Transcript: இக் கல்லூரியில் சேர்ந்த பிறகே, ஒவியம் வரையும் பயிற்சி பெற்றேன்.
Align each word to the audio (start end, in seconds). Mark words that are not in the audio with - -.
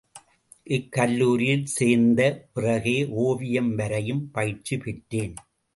இக் 0.67 0.91
கல்லூரியில் 0.91 1.65
சேர்ந்த 1.65 2.21
பிறகே, 2.53 2.97
ஒவியம் 3.21 3.75
வரையும் 3.75 4.31
பயிற்சி 4.31 4.77
பெற்றேன். 4.77 5.35